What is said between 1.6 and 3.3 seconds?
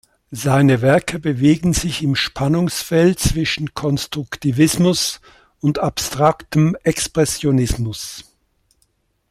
sich im Spannungsfeld